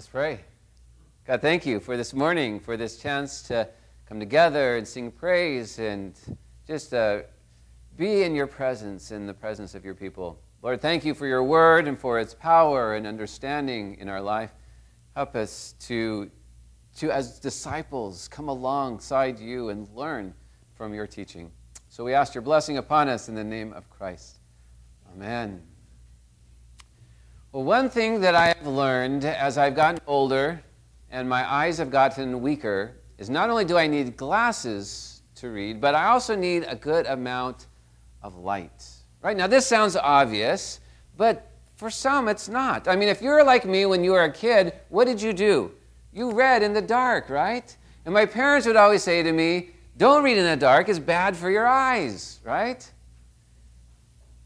[0.00, 0.40] Let's pray.
[1.26, 3.68] God, thank you for this morning, for this chance to
[4.06, 6.14] come together and sing praise and
[6.66, 7.18] just uh,
[7.98, 10.40] be in your presence, in the presence of your people.
[10.62, 14.52] Lord, thank you for your word and for its power and understanding in our life.
[15.14, 16.30] Help us to,
[16.96, 20.32] to as disciples, come alongside you and learn
[20.76, 21.52] from your teaching.
[21.90, 24.38] So we ask your blessing upon us in the name of Christ.
[25.12, 25.62] Amen.
[27.52, 30.62] Well, one thing that I have learned as I've gotten older
[31.10, 35.80] and my eyes have gotten weaker is not only do I need glasses to read,
[35.80, 37.66] but I also need a good amount
[38.22, 38.86] of light.
[39.20, 40.78] Right now, this sounds obvious,
[41.16, 42.86] but for some it's not.
[42.86, 45.72] I mean, if you're like me when you were a kid, what did you do?
[46.12, 47.76] You read in the dark, right?
[48.04, 51.36] And my parents would always say to me, Don't read in the dark, it's bad
[51.36, 52.88] for your eyes, right?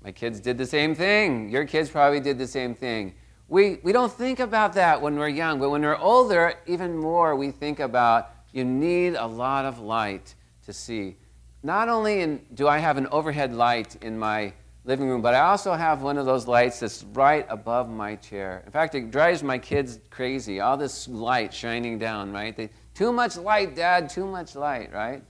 [0.05, 1.49] My kids did the same thing.
[1.49, 3.15] Your kids probably did the same thing.
[3.49, 7.35] We, we don't think about that when we're young, but when we're older, even more,
[7.35, 10.34] we think about you need a lot of light
[10.67, 11.17] to see.
[11.62, 14.53] Not only in, do I have an overhead light in my
[14.84, 18.62] living room, but I also have one of those lights that's right above my chair.
[18.67, 20.61] In fact, it drives my kids crazy.
[20.61, 22.55] All this light shining down, right?
[22.55, 25.23] They, too much light, Dad, too much light, right?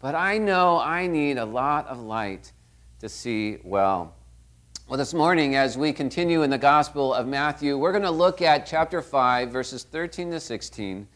[0.00, 2.52] But I know I need a lot of light
[3.00, 4.14] to see well.
[4.88, 8.40] Well, this morning, as we continue in the Gospel of Matthew, we're going to look
[8.40, 11.06] at chapter 5, verses 13 to 16.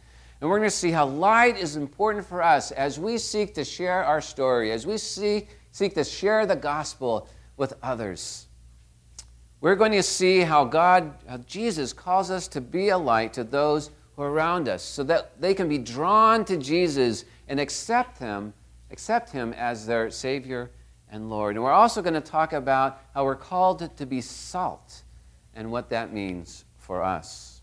[0.41, 3.65] And we're going to see how light is important for us as we seek to
[3.65, 8.47] share our story, as we seek, seek to share the gospel with others.
[9.63, 13.43] We're going to see how God, how Jesus calls us to be a light to
[13.43, 18.19] those who are around us so that they can be drawn to Jesus and accept
[18.19, 18.53] him,
[18.91, 20.71] accept him as their Savior
[21.13, 21.55] and Lord.
[21.55, 25.03] And we're also going to talk about how we're called to be salt
[25.55, 27.61] and what that means for us.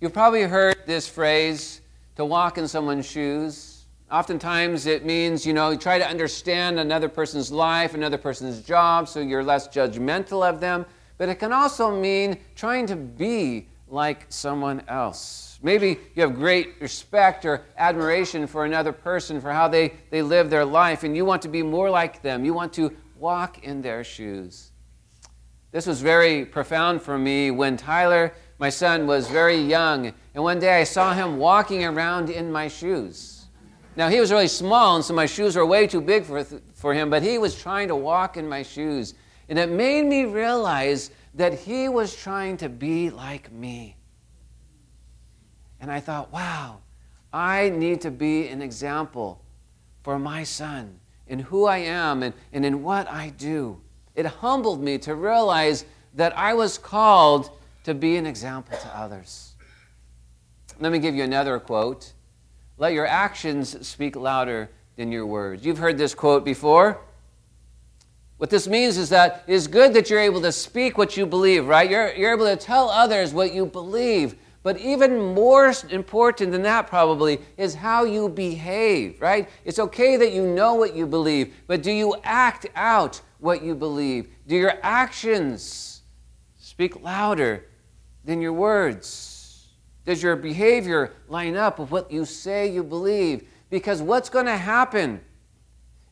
[0.00, 1.80] You've probably heard this phrase,
[2.16, 3.84] to walk in someone's shoes.
[4.10, 9.08] Oftentimes it means, you know, you try to understand another person's life, another person's job,
[9.08, 10.84] so you're less judgmental of them.
[11.16, 15.47] But it can also mean trying to be like someone else.
[15.62, 20.50] Maybe you have great respect or admiration for another person for how they, they live
[20.50, 22.44] their life, and you want to be more like them.
[22.44, 24.70] You want to walk in their shoes.
[25.72, 30.60] This was very profound for me when Tyler, my son, was very young, and one
[30.60, 33.46] day I saw him walking around in my shoes.
[33.96, 36.94] Now, he was really small, and so my shoes were way too big for, for
[36.94, 39.14] him, but he was trying to walk in my shoes.
[39.48, 43.97] And it made me realize that he was trying to be like me.
[45.80, 46.78] And I thought, wow,
[47.32, 49.40] I need to be an example
[50.02, 53.80] for my son in who I am and, and in what I do.
[54.14, 55.84] It humbled me to realize
[56.14, 57.50] that I was called
[57.84, 59.54] to be an example to others.
[60.80, 62.12] Let me give you another quote.
[62.78, 65.64] Let your actions speak louder than your words.
[65.64, 66.98] You've heard this quote before.
[68.38, 71.66] What this means is that it's good that you're able to speak what you believe,
[71.66, 71.90] right?
[71.90, 74.36] You're, you're able to tell others what you believe.
[74.62, 79.48] But even more important than that, probably, is how you behave, right?
[79.64, 83.74] It's okay that you know what you believe, but do you act out what you
[83.74, 84.28] believe?
[84.46, 86.02] Do your actions
[86.58, 87.66] speak louder
[88.24, 89.68] than your words?
[90.04, 93.48] Does your behavior line up with what you say you believe?
[93.70, 95.20] Because what's going to happen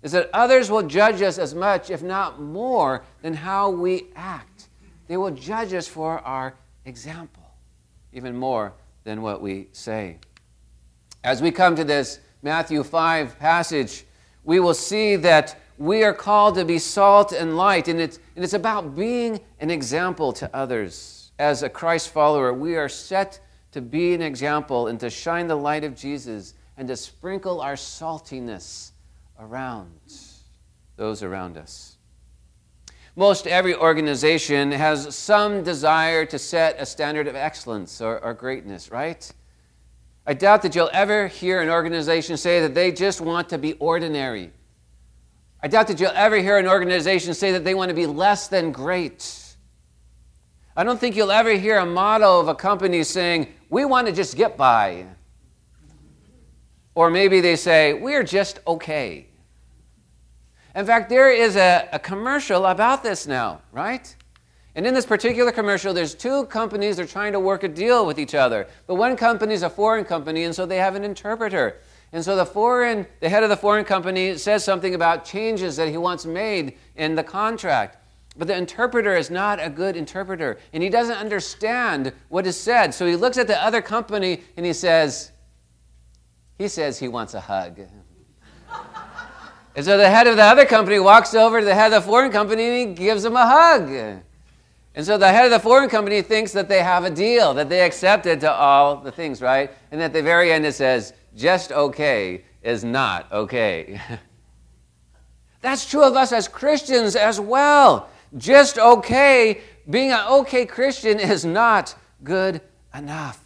[0.03, 4.69] is that others will judge us as much, if not more, than how we act.
[5.09, 7.46] They will judge us for our example
[8.17, 8.73] even more
[9.05, 10.17] than what we say.
[11.23, 14.07] As we come to this Matthew 5 passage,
[14.43, 18.43] we will see that we are called to be salt and light, and it's, and
[18.43, 21.31] it's about being an example to others.
[21.39, 23.39] As a Christ follower, we are set
[23.73, 27.75] to be an example and to shine the light of Jesus and to sprinkle our
[27.75, 28.93] saltiness
[29.39, 29.93] around
[30.97, 31.96] those around us.
[33.19, 38.91] Most every organization has some desire to set a standard of excellence or, or greatness,
[38.91, 39.33] right?
[40.27, 43.73] I doubt that you'll ever hear an organization say that they just want to be
[43.75, 44.53] ordinary.
[45.63, 48.49] I doubt that you'll ever hear an organization say that they want to be less
[48.49, 49.57] than great.
[50.77, 54.13] I don't think you'll ever hear a motto of a company saying, we want to
[54.13, 55.07] just get by.
[56.95, 59.29] Or maybe they say, we're just okay.
[60.77, 64.15] In fact, there is a, a commercial about this now, right?
[64.75, 68.05] And in this particular commercial, there's two companies that are trying to work a deal
[68.05, 68.69] with each other.
[68.87, 71.79] But one company is a foreign company, and so they have an interpreter.
[72.13, 75.89] And so the foreign, the head of the foreign company says something about changes that
[75.89, 77.97] he wants made in the contract.
[78.37, 82.93] But the interpreter is not a good interpreter, and he doesn't understand what is said.
[82.93, 85.33] So he looks at the other company and he says,
[86.59, 87.81] he says he wants a hug.
[89.77, 92.09] and so the head of the other company walks over to the head of the
[92.09, 93.91] foreign company and he gives him a hug.
[94.95, 97.69] And so the head of the foreign company thinks that they have a deal, that
[97.69, 99.71] they accepted to all the things, right?
[99.93, 104.01] And at the very end it says, just okay is not okay.
[105.61, 111.45] That's true of us as Christians as well just okay, being an okay Christian is
[111.45, 112.61] not good
[112.95, 113.46] enough.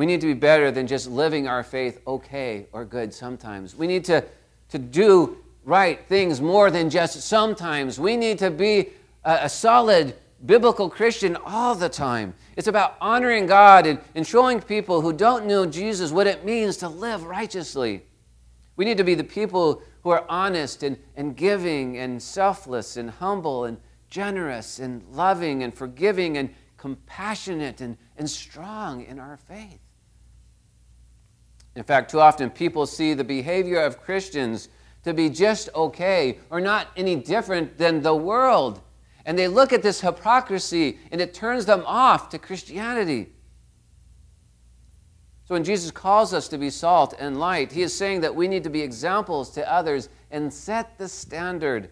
[0.00, 3.76] We need to be better than just living our faith okay or good sometimes.
[3.76, 4.24] We need to,
[4.70, 8.00] to do right things more than just sometimes.
[8.00, 8.92] We need to be
[9.26, 10.16] a, a solid
[10.46, 12.32] biblical Christian all the time.
[12.56, 16.78] It's about honoring God and, and showing people who don't know Jesus what it means
[16.78, 18.02] to live righteously.
[18.76, 23.10] We need to be the people who are honest and, and giving and selfless and
[23.10, 23.76] humble and
[24.08, 26.48] generous and loving and forgiving and
[26.78, 29.78] compassionate and, and strong in our faith.
[31.76, 34.68] In fact, too often people see the behavior of Christians
[35.04, 38.80] to be just okay or not any different than the world.
[39.24, 43.32] And they look at this hypocrisy and it turns them off to Christianity.
[45.44, 48.46] So when Jesus calls us to be salt and light, he is saying that we
[48.46, 51.90] need to be examples to others and set the standard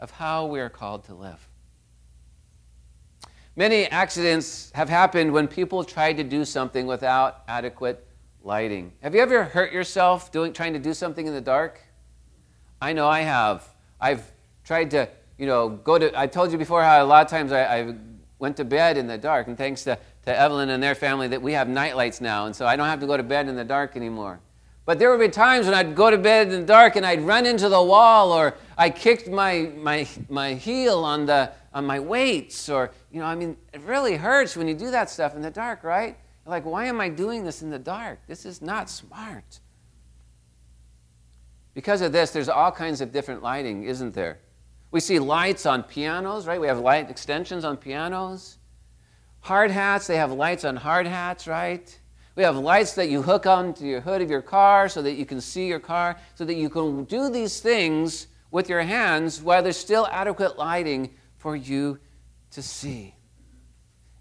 [0.00, 1.48] of how we are called to live.
[3.54, 8.07] Many accidents have happened when people tried to do something without adequate
[8.42, 8.92] lighting.
[9.02, 11.80] Have you ever hurt yourself doing, trying to do something in the dark?
[12.80, 13.66] I know I have.
[14.00, 14.30] I've
[14.64, 17.52] tried to, you know, go to, I told you before how a lot of times
[17.52, 17.94] I, I
[18.38, 19.98] went to bed in the dark, and thanks to
[20.28, 22.86] to Evelyn and their family that we have night lights now, and so I don't
[22.86, 24.40] have to go to bed in the dark anymore.
[24.84, 27.22] But there would be times when I'd go to bed in the dark and I'd
[27.22, 31.98] run into the wall, or I kicked my, my, my heel on, the, on my
[31.98, 35.40] weights, or, you know, I mean, it really hurts when you do that stuff in
[35.40, 36.18] the dark, right?
[36.48, 38.20] Like, why am I doing this in the dark?
[38.26, 39.60] This is not smart.
[41.74, 44.40] Because of this, there's all kinds of different lighting, isn't there?
[44.90, 46.60] We see lights on pianos, right?
[46.60, 48.56] We have light extensions on pianos.
[49.40, 51.96] Hard hats, they have lights on hard hats, right?
[52.34, 55.26] We have lights that you hook onto your hood of your car so that you
[55.26, 59.62] can see your car, so that you can do these things with your hands while
[59.62, 61.98] there's still adequate lighting for you
[62.52, 63.14] to see.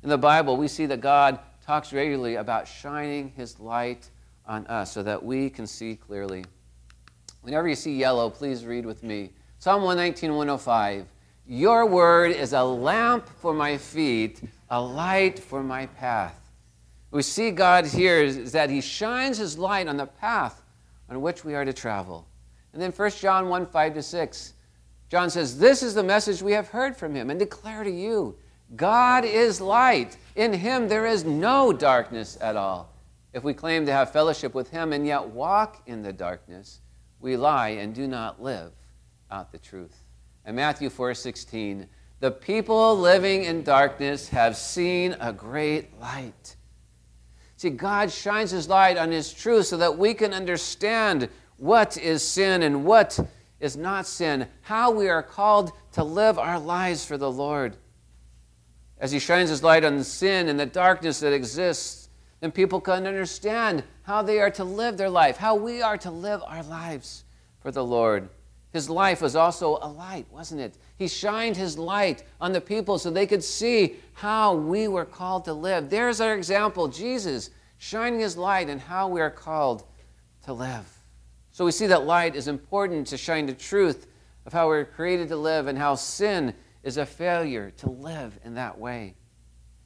[0.03, 4.09] In the Bible, we see that God talks regularly about shining his light
[4.45, 6.45] on us so that we can see clearly.
[7.41, 9.31] Whenever you see yellow, please read with me.
[9.59, 11.05] Psalm 119, 105.
[11.45, 16.39] Your word is a lamp for my feet a light for my path.
[17.11, 20.61] We see God here is that He shines His light on the path
[21.09, 22.27] on which we are to travel.
[22.71, 24.53] And then 1 John 1 5 to 6,
[25.09, 28.37] John says, This is the message we have heard from Him and declare to you
[28.75, 30.17] God is light.
[30.35, 32.93] In Him there is no darkness at all.
[33.33, 36.81] If we claim to have fellowship with Him and yet walk in the darkness,
[37.19, 38.71] we lie and do not live
[39.31, 40.03] out the truth.
[40.45, 41.87] And Matthew 4 16,
[42.19, 46.55] the people living in darkness have seen a great light.
[47.57, 52.21] See, God shines His light on His truth so that we can understand what is
[52.21, 53.19] sin and what
[53.59, 57.77] is not sin, how we are called to live our lives for the Lord.
[58.99, 62.09] As He shines His light on sin and the darkness that exists,
[62.39, 66.11] then people can understand how they are to live their life, how we are to
[66.11, 67.23] live our lives
[67.59, 68.30] for the Lord.
[68.73, 70.75] His life was also a light, wasn't it?
[70.97, 75.45] He shined his light on the people so they could see how we were called
[75.45, 75.89] to live.
[75.89, 79.83] There's our example Jesus shining his light and how we are called
[80.44, 80.85] to live.
[81.51, 84.07] So we see that light is important to shine the truth
[84.45, 86.54] of how we're created to live and how sin
[86.87, 89.13] is a failure to live in that way.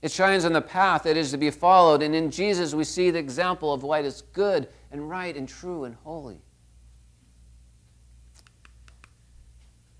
[0.04, 3.10] It shines on the path that is to be followed, and in Jesus we see
[3.10, 6.40] the example of what is good and right and true and holy.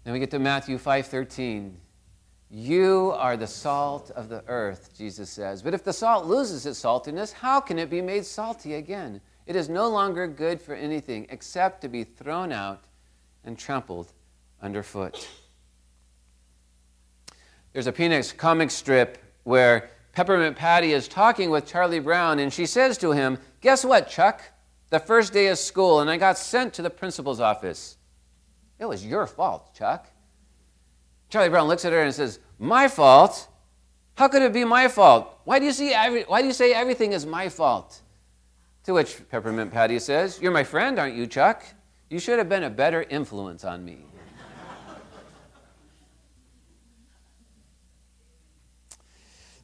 [0.04, 1.80] Then we get to Matthew 5:13.
[2.52, 5.64] You are the salt of the earth, Jesus says.
[5.64, 9.22] But if the salt loses its saltiness, how can it be made salty again?
[9.48, 12.84] It is no longer good for anything except to be thrown out
[13.44, 14.14] and trampled
[14.62, 15.28] underfoot.
[17.74, 22.66] There's a Peanuts comic strip where Peppermint Patty is talking with Charlie Brown, and she
[22.66, 24.42] says to him, Guess what, Chuck?
[24.90, 27.98] The first day of school, and I got sent to the principal's office.
[28.78, 30.08] It was your fault, Chuck.
[31.30, 33.48] Charlie Brown looks at her and says, My fault?
[34.16, 35.40] How could it be my fault?
[35.46, 38.02] Why do you, see every, why do you say everything is my fault?
[38.84, 41.64] To which Peppermint Patty says, You're my friend, aren't you, Chuck?
[42.10, 44.00] You should have been a better influence on me.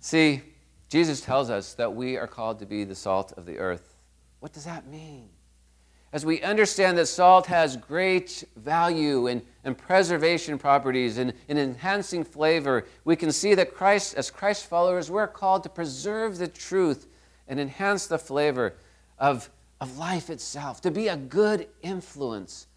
[0.08, 0.42] See,
[0.88, 3.98] Jesus tells us that we are called to be the salt of the earth.
[4.40, 5.28] What does that mean?
[6.14, 12.24] As we understand that salt has great value and, and preservation properties and, and enhancing
[12.24, 17.08] flavor, we can see that Christ, as Christ followers, we're called to preserve the truth
[17.50, 18.76] and enhance the flavor
[19.20, 19.50] of,
[19.82, 22.68] of life itself, to be a good influence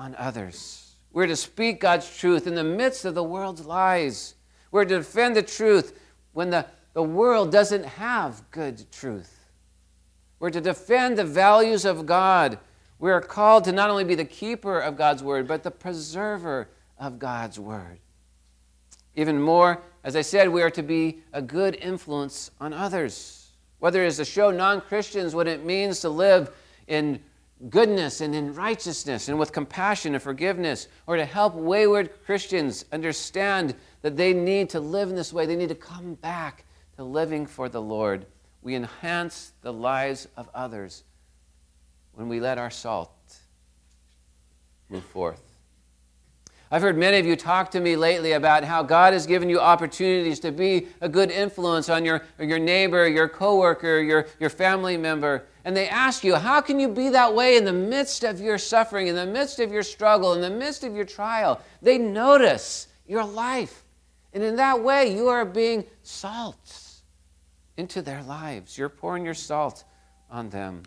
[0.00, 0.96] on others.
[1.12, 4.34] We're to speak God's truth in the midst of the world's lies.
[4.72, 5.96] We're to defend the truth
[6.32, 9.46] when the, the world doesn't have good truth.
[10.38, 12.58] We're to defend the values of God.
[12.98, 16.68] We are called to not only be the keeper of God's word, but the preserver
[16.98, 17.98] of God's word.
[19.14, 23.50] Even more, as I said, we are to be a good influence on others.
[23.78, 26.54] Whether it is to show non Christians what it means to live
[26.86, 27.20] in
[27.68, 33.74] goodness and in righteousness and with compassion and forgiveness, or to help wayward Christians understand
[34.02, 35.46] that they need to live in this way.
[35.46, 36.64] They need to come back
[36.96, 38.26] to living for the Lord.
[38.62, 41.04] We enhance the lives of others
[42.14, 43.10] when we let our salt
[44.88, 45.51] move forth.
[46.72, 49.60] I've heard many of you talk to me lately about how God has given you
[49.60, 54.96] opportunities to be a good influence on your, your neighbor, your coworker, your, your family
[54.96, 55.44] member.
[55.66, 58.56] And they ask you, how can you be that way in the midst of your
[58.56, 61.60] suffering, in the midst of your struggle, in the midst of your trial?
[61.82, 63.84] They notice your life.
[64.32, 67.02] And in that way, you are being salt
[67.76, 68.78] into their lives.
[68.78, 69.84] You're pouring your salt
[70.30, 70.84] on them.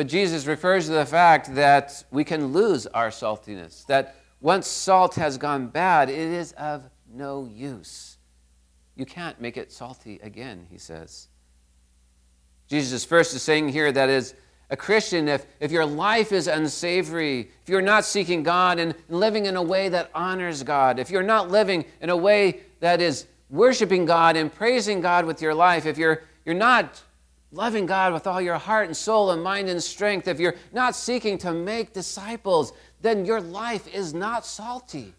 [0.00, 5.16] But Jesus refers to the fact that we can lose our saltiness, that once salt
[5.16, 8.16] has gone bad, it is of no use.
[8.96, 11.28] You can't make it salty again, he says.
[12.66, 14.32] Jesus first is saying here that is
[14.70, 19.44] a Christian, if, if your life is unsavory, if you're not seeking God and living
[19.44, 23.26] in a way that honors God, if you're not living in a way that is
[23.50, 27.02] worshiping God and praising God with your life, if you're, you're not
[27.52, 30.94] loving God with all your heart and soul and mind and strength, if you're not
[30.94, 35.14] seeking to make disciples, then your life is not salty.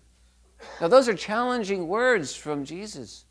[0.79, 3.25] Now, those are challenging words from Jesus.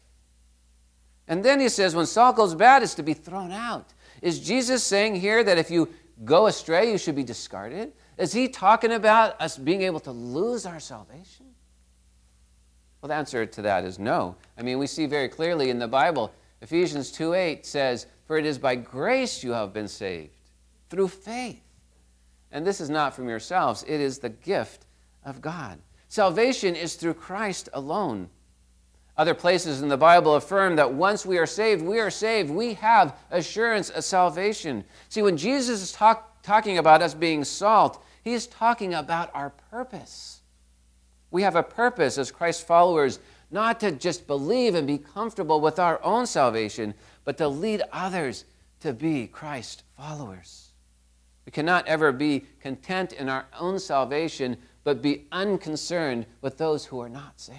[1.28, 3.92] And then he says, when salt goes bad, it's to be thrown out.
[4.21, 5.88] Is Jesus saying here that if you
[6.25, 7.92] go astray, you should be discarded?
[8.19, 11.47] Is he talking about us being able to lose our salvation?
[13.00, 14.37] Well, the answer to that is no.
[14.59, 18.46] I mean, we see very clearly in the Bible, Ephesians 2 8 says, For it
[18.46, 20.50] is by grace you have been saved,
[20.88, 21.62] through faith.
[22.52, 24.86] And this is not from yourselves, it is the gift
[25.24, 25.78] of God.
[26.08, 28.28] Salvation is through Christ alone.
[29.16, 32.50] Other places in the Bible affirm that once we are saved, we are saved.
[32.50, 34.84] We have assurance of salvation.
[35.08, 40.40] See, when Jesus is talk, talking about us being salt, he's talking about our purpose.
[41.30, 43.20] We have a purpose as Christ followers,
[43.50, 48.45] not to just believe and be comfortable with our own salvation, but to lead others
[48.80, 50.71] to be Christ followers.
[51.45, 57.00] We cannot ever be content in our own salvation, but be unconcerned with those who
[57.00, 57.59] are not saved.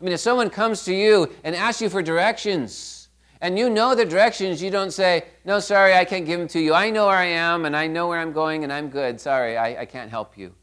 [0.00, 3.08] I mean, if someone comes to you and asks you for directions,
[3.40, 6.60] and you know the directions, you don't say, No, sorry, I can't give them to
[6.60, 6.74] you.
[6.74, 9.20] I know where I am, and I know where I'm going, and I'm good.
[9.20, 10.54] Sorry, I, I can't help you.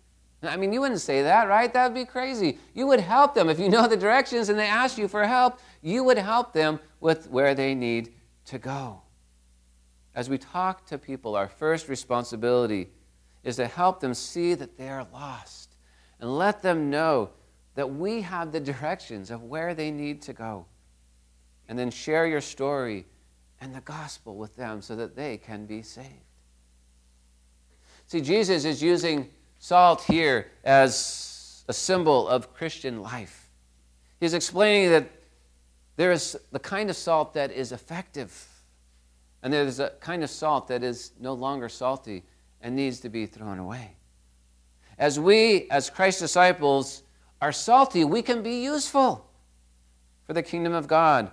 [0.43, 1.73] I mean, you wouldn't say that, right?
[1.73, 2.59] That would be crazy.
[2.73, 3.49] You would help them.
[3.49, 6.79] If you know the directions and they ask you for help, you would help them
[6.99, 8.13] with where they need
[8.45, 9.01] to go.
[10.13, 12.89] As we talk to people, our first responsibility
[13.43, 15.75] is to help them see that they are lost
[16.19, 17.31] and let them know
[17.75, 20.65] that we have the directions of where they need to go.
[21.67, 23.05] And then share your story
[23.59, 26.09] and the gospel with them so that they can be saved.
[28.07, 29.29] See, Jesus is using
[29.65, 33.49] salt here as a symbol of Christian life.
[34.19, 35.09] He's explaining that
[35.95, 38.47] there is the kind of salt that is effective,
[39.41, 42.21] and there's a kind of salt that is no longer salty
[42.61, 43.95] and needs to be thrown away.
[44.99, 47.01] As we, as Christ's disciples,
[47.41, 49.27] are salty, we can be useful
[50.27, 51.31] for the kingdom of God.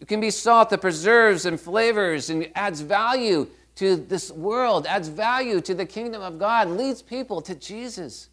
[0.00, 3.46] You can be salt that preserves and flavors and adds value
[3.76, 8.28] to this world, adds value to the kingdom of God, leads people to Jesus.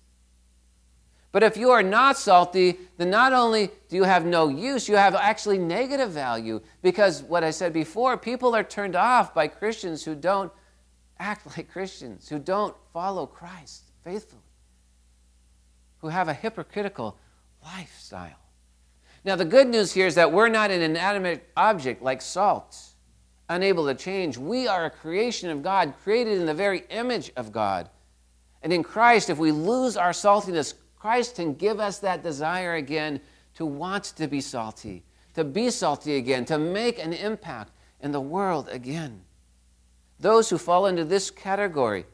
[1.32, 4.96] But if you are not salty, then not only do you have no use, you
[4.96, 10.03] have actually negative value because what I said before, people are turned off by Christians
[10.03, 10.51] who don't
[11.20, 14.41] act like Christians, who don't follow Christ faithfully
[16.00, 17.17] who have a hypocritical
[17.63, 18.39] lifestyle.
[19.25, 22.77] Now, the good news here is that we're not an inanimate object like salt,
[23.49, 24.37] unable to change.
[24.37, 27.89] We are a creation of God, created in the very image of God.
[28.61, 33.21] And in Christ, if we lose our saltiness, Christ can give us that desire again
[33.55, 35.03] to want to be salty,
[35.35, 39.21] to be salty again, to make an impact in the world again.
[40.19, 42.05] Those who fall into this category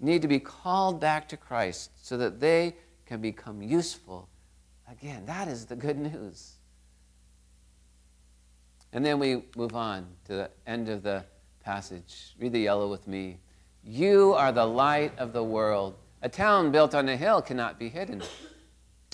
[0.00, 2.76] need to be called back to Christ so that they
[3.06, 4.28] can become useful
[4.90, 5.26] again.
[5.26, 6.59] That is the good news.
[8.92, 11.24] And then we move on to the end of the
[11.62, 12.34] passage.
[12.38, 13.38] Read the yellow with me.
[13.84, 15.94] You are the light of the world.
[16.22, 18.22] A town built on a hill cannot be hidden.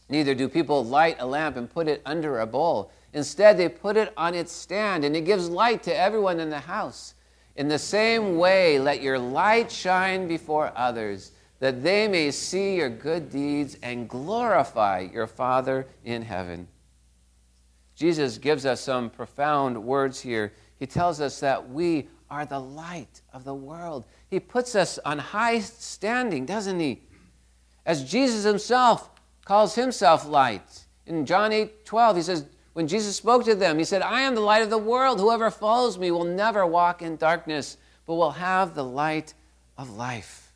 [0.08, 2.90] Neither do people light a lamp and put it under a bowl.
[3.12, 6.60] Instead, they put it on its stand, and it gives light to everyone in the
[6.60, 7.14] house.
[7.56, 12.90] In the same way, let your light shine before others, that they may see your
[12.90, 16.68] good deeds and glorify your Father in heaven.
[17.96, 20.52] Jesus gives us some profound words here.
[20.78, 24.04] He tells us that we are the light of the world.
[24.28, 27.02] He puts us on high standing, doesn't he?
[27.86, 29.10] As Jesus himself
[29.44, 30.84] calls himself light.
[31.06, 34.34] In John 8 12, he says, when Jesus spoke to them, he said, I am
[34.34, 35.18] the light of the world.
[35.18, 39.32] Whoever follows me will never walk in darkness, but will have the light
[39.78, 40.52] of life.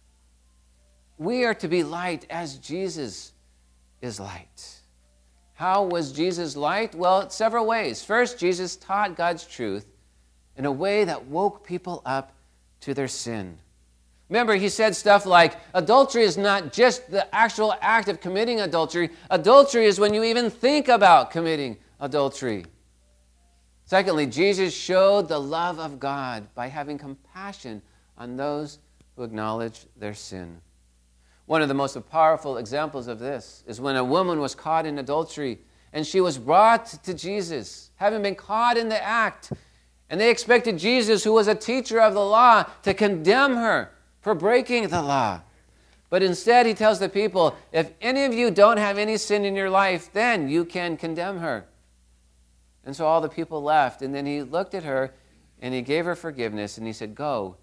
[1.16, 3.32] We are to be light as Jesus
[4.02, 4.79] is light.
[5.60, 6.94] How was Jesus light?
[6.94, 8.02] Well, several ways.
[8.02, 9.84] First, Jesus taught God's truth
[10.56, 12.32] in a way that woke people up
[12.80, 13.58] to their sin.
[14.30, 19.10] Remember, he said stuff like adultery is not just the actual act of committing adultery,
[19.28, 22.64] adultery is when you even think about committing adultery.
[23.84, 27.82] Secondly, Jesus showed the love of God by having compassion
[28.16, 28.78] on those
[29.14, 30.62] who acknowledge their sin.
[31.50, 35.00] One of the most powerful examples of this is when a woman was caught in
[35.00, 35.58] adultery
[35.92, 39.52] and she was brought to Jesus, having been caught in the act.
[40.08, 43.90] And they expected Jesus, who was a teacher of the law, to condemn her
[44.20, 45.40] for breaking the law.
[46.08, 49.56] But instead, he tells the people, if any of you don't have any sin in
[49.56, 51.66] your life, then you can condemn her.
[52.84, 54.02] And so all the people left.
[54.02, 55.14] And then he looked at her
[55.60, 57.56] and he gave her forgiveness and he said, Go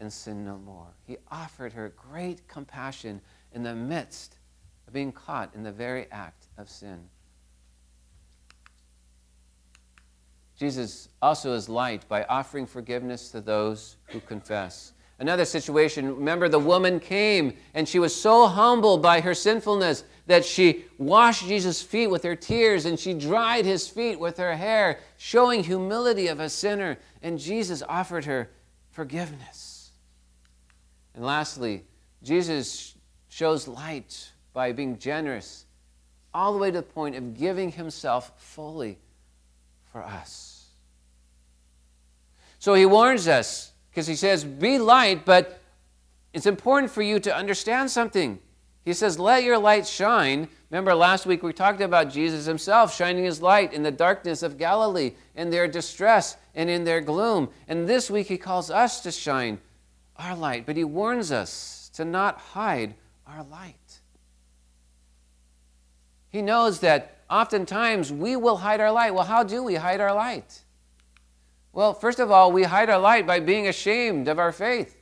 [0.00, 0.88] and sin no more.
[1.06, 3.20] He offered her great compassion
[3.52, 4.38] in the midst
[4.86, 7.00] of being caught in the very act of sin.
[10.58, 14.92] Jesus also is light by offering forgiveness to those who confess.
[15.20, 20.44] Another situation, remember the woman came and she was so humbled by her sinfulness that
[20.44, 25.00] she washed Jesus' feet with her tears and she dried his feet with her hair,
[25.16, 26.98] showing humility of a sinner.
[27.22, 28.50] And Jesus offered her
[28.90, 29.77] forgiveness.
[31.14, 31.84] And lastly,
[32.22, 32.94] Jesus
[33.28, 35.66] shows light by being generous,
[36.34, 38.98] all the way to the point of giving himself fully
[39.92, 40.66] for us.
[42.58, 45.60] So he warns us because he says, Be light, but
[46.32, 48.38] it's important for you to understand something.
[48.84, 50.48] He says, Let your light shine.
[50.70, 54.58] Remember, last week we talked about Jesus himself shining his light in the darkness of
[54.58, 57.48] Galilee, in their distress and in their gloom.
[57.68, 59.60] And this week he calls us to shine
[60.18, 62.94] our light, but he warns us to not hide
[63.26, 64.00] our light.
[66.30, 69.14] He knows that oftentimes we will hide our light.
[69.14, 70.62] Well, how do we hide our light?
[71.72, 74.96] Well, first of all, we hide our light by being ashamed of our faith.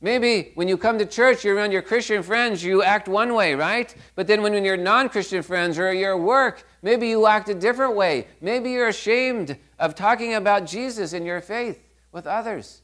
[0.00, 3.54] Maybe when you come to church, you're around your Christian friends, you act one way,
[3.54, 3.94] right?
[4.16, 7.54] But then when you're non Christian friends or you're at work, maybe you act a
[7.54, 8.26] different way.
[8.40, 12.81] Maybe you're ashamed of talking about Jesus and your faith with others.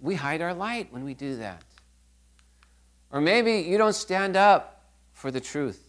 [0.00, 1.62] We hide our light when we do that.
[3.10, 5.86] Or maybe you don't stand up for the truth.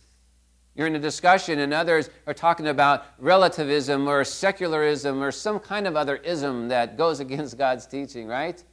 [0.76, 5.86] You're in a discussion, and others are talking about relativism or secularism or some kind
[5.86, 8.64] of other ism that goes against God's teaching, right?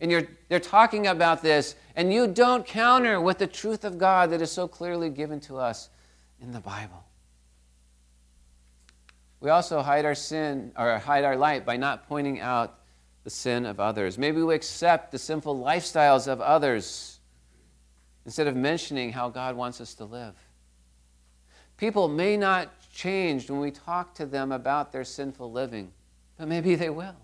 [0.00, 4.30] And you're, they're talking about this, and you don't counter with the truth of God
[4.30, 5.88] that is so clearly given to us
[6.40, 7.04] in the Bible.
[9.40, 12.80] We also hide our sin or hide our light by not pointing out
[13.26, 14.18] the sin of others.
[14.18, 17.18] Maybe we accept the sinful lifestyles of others
[18.24, 20.36] instead of mentioning how God wants us to live.
[21.76, 25.90] People may not change when we talk to them about their sinful living,
[26.38, 27.16] but maybe they will.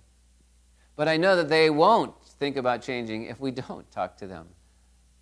[0.97, 4.49] But I know that they won't think about changing if we don't talk to them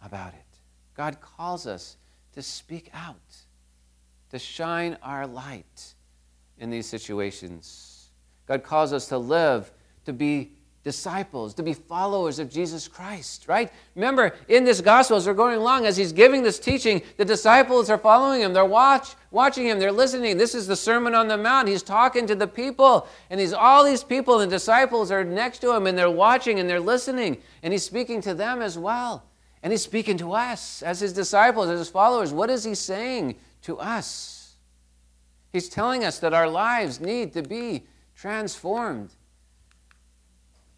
[0.03, 0.59] about it.
[0.97, 1.99] God calls us
[2.33, 3.17] to speak out,
[4.31, 5.93] to shine our light
[6.57, 8.09] in these situations.
[8.47, 9.71] God calls us to live,
[10.07, 13.71] to be disciples, to be followers of Jesus Christ, right?
[13.95, 17.91] Remember, in this gospel, as we're going along, as he's giving this teaching, the disciples
[17.91, 18.55] are following him.
[18.55, 19.79] They're watch, watching him.
[19.79, 20.39] They're listening.
[20.39, 21.69] This is the Sermon on the Mount.
[21.69, 25.59] He's talking to the people, and he's all these people and the disciples are next
[25.59, 29.25] to him, and they're watching and they're listening, and he's speaking to them as well.
[29.63, 32.33] And he's speaking to us as his disciples, as his followers.
[32.33, 34.57] What is he saying to us?
[35.53, 39.11] He's telling us that our lives need to be transformed.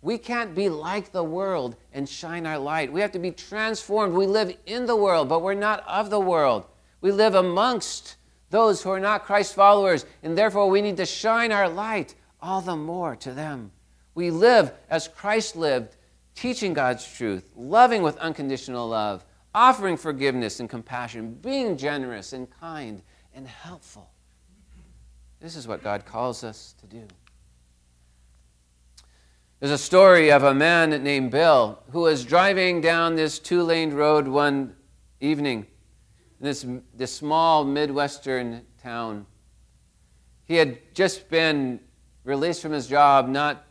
[0.00, 2.92] We can't be like the world and shine our light.
[2.92, 4.14] We have to be transformed.
[4.14, 6.64] We live in the world, but we're not of the world.
[7.00, 8.16] We live amongst
[8.50, 12.60] those who are not Christ followers, and therefore we need to shine our light all
[12.60, 13.72] the more to them.
[14.14, 15.96] We live as Christ lived,
[16.34, 23.02] teaching God's truth, loving with unconditional love, offering forgiveness and compassion, being generous and kind
[23.34, 24.10] and helpful.
[25.40, 27.06] This is what God calls us to do.
[29.60, 33.92] There's a story of a man named Bill who was driving down this two lane
[33.92, 34.76] road one
[35.20, 35.66] evening
[36.38, 39.26] in this, this small Midwestern town.
[40.44, 41.80] He had just been
[42.22, 43.64] released from his job not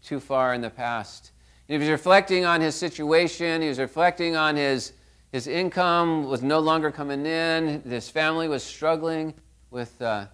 [0.00, 1.32] too far in the past.
[1.66, 4.92] he was reflecting on his situation, he was reflecting on his,
[5.32, 9.34] his income was no longer coming in, his family was struggling
[9.72, 10.26] with, uh,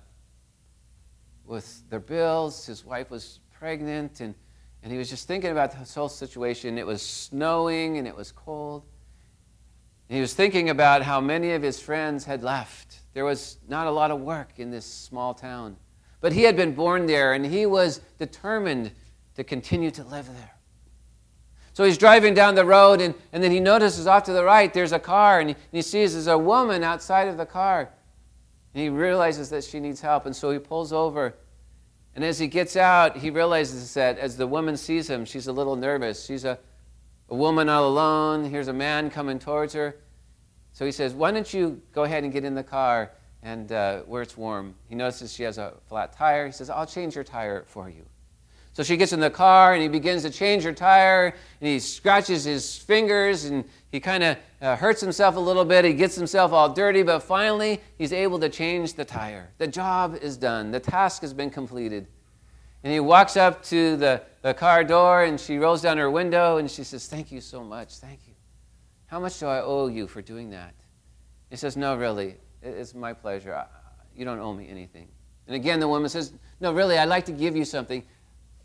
[1.46, 4.34] with their bills, his wife was pregnant, and
[4.82, 6.76] and he was just thinking about this whole situation.
[6.76, 8.84] It was snowing and it was cold.
[10.08, 13.00] And he was thinking about how many of his friends had left.
[13.14, 15.76] There was not a lot of work in this small town.
[16.20, 18.90] But he had been born there and he was determined
[19.36, 20.54] to continue to live there.
[21.74, 24.74] So he's driving down the road and, and then he notices off to the right
[24.74, 27.88] there's a car and he, and he sees there's a woman outside of the car.
[28.74, 30.26] And he realizes that she needs help.
[30.26, 31.36] And so he pulls over
[32.14, 35.52] and as he gets out, he realizes that as the woman sees him, she's a
[35.52, 36.26] little nervous.
[36.26, 36.58] She's a,
[37.30, 38.44] a woman all alone.
[38.44, 39.96] Here's a man coming towards her.
[40.74, 44.00] So he says, Why don't you go ahead and get in the car and uh,
[44.02, 44.74] where it's warm?
[44.88, 46.46] He notices she has a flat tire.
[46.46, 48.04] He says, I'll change your tire for you.
[48.74, 51.78] So she gets in the car and he begins to change her tire and he
[51.78, 55.84] scratches his fingers and he kind of uh, hurts himself a little bit.
[55.84, 59.50] He gets himself all dirty, but finally he's able to change the tire.
[59.58, 62.06] The job is done, the task has been completed.
[62.84, 66.56] And he walks up to the, the car door and she rolls down her window
[66.56, 67.96] and she says, Thank you so much.
[67.96, 68.34] Thank you.
[69.06, 70.74] How much do I owe you for doing that?
[71.50, 72.36] He says, No, really.
[72.62, 73.64] It's my pleasure.
[74.16, 75.08] You don't owe me anything.
[75.46, 78.02] And again, the woman says, No, really, I'd like to give you something.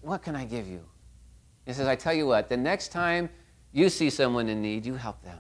[0.02, 0.84] What can I give you?
[1.66, 3.30] He says, I tell you what, the next time
[3.72, 5.40] you see someone in need, you help them.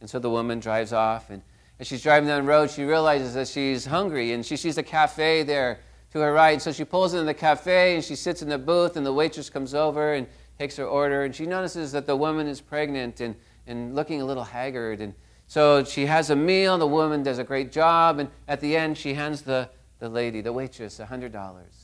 [0.00, 1.42] And so the woman drives off, and
[1.78, 4.82] as she's driving down the road, she realizes that she's hungry, and she sees a
[4.82, 5.80] cafe there
[6.12, 6.60] to her right.
[6.60, 9.50] So she pulls into the cafe, and she sits in the booth, and the waitress
[9.50, 10.26] comes over and
[10.58, 13.34] takes her order, and she notices that the woman is pregnant and,
[13.66, 15.00] and looking a little haggard.
[15.00, 15.14] And
[15.46, 18.98] so she has a meal, the woman does a great job, and at the end,
[18.98, 21.83] she hands the, the lady, the waitress, $100.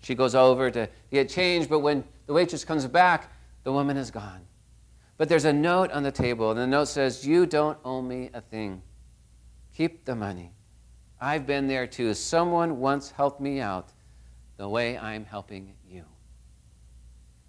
[0.00, 3.32] She goes over to get change, but when the waitress comes back,
[3.64, 4.40] the woman is gone.
[5.16, 8.30] But there's a note on the table, and the note says, You don't owe me
[8.32, 8.82] a thing.
[9.74, 10.52] Keep the money.
[11.20, 12.14] I've been there too.
[12.14, 13.92] Someone once helped me out
[14.56, 16.04] the way I'm helping you.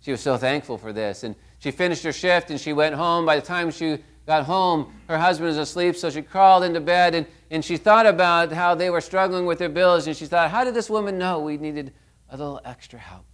[0.01, 1.23] She was so thankful for this.
[1.23, 3.25] And she finished her shift and she went home.
[3.25, 7.15] By the time she got home, her husband was asleep, so she crawled into bed
[7.15, 10.07] and, and she thought about how they were struggling with their bills.
[10.07, 11.93] And she thought, How did this woman know we needed
[12.31, 13.25] a little extra help.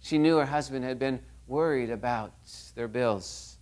[0.00, 2.32] She knew her husband had been worried about
[2.74, 3.58] their bills.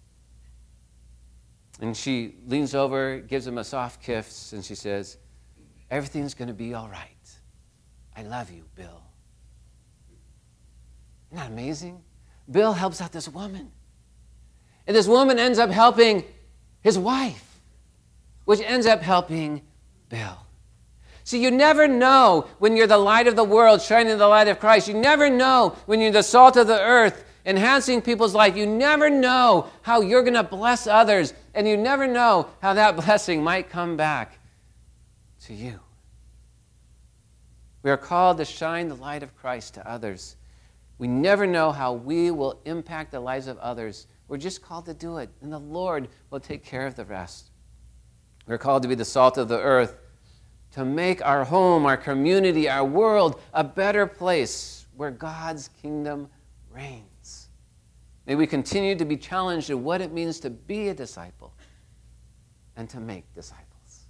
[1.81, 5.19] And she leans over, gives him a soft kiss, and she says,
[5.91, 7.11] Everything's going to be all right.
[8.17, 9.03] I love you, Bill.
[11.31, 12.03] Isn't that amazing?
[12.51, 13.71] Bill helps out this woman.
[14.87, 16.25] And this woman ends up helping
[16.81, 17.61] his wife,
[18.45, 19.63] which ends up helping
[20.09, 20.39] Bill.
[21.27, 24.61] See, you never know when you're the light of the world, shining the light of
[24.61, 24.87] Christ.
[24.87, 28.57] You never know when you're the salt of the earth, enhancing people's life.
[28.57, 32.95] You never know how you're going to bless others, and you never know how that
[33.05, 34.39] blessing might come back
[35.47, 35.81] to you.
[37.83, 40.37] We are called to shine the light of Christ to others.
[40.99, 44.07] We never know how we will impact the lives of others.
[44.29, 47.51] We're just called to do it, and the Lord will take care of the rest.
[48.47, 49.97] We're called to be the salt of the earth
[50.77, 56.29] to make our home, our community, our world a better place where God's kingdom
[56.71, 57.49] reigns.
[58.27, 61.55] May we continue to be challenged in what it means to be a disciple
[62.77, 64.05] and to make disciples.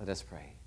[0.00, 0.57] Let us pray.